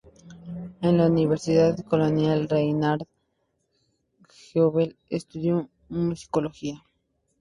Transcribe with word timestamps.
En 0.81 0.97
la 0.97 1.05
universidad 1.05 1.77
de 1.77 1.83
Colonia, 1.83 2.35
Reinhard 2.47 3.03
Goebel, 4.51 4.97
estudió 5.11 5.69
musicología. 5.89 6.83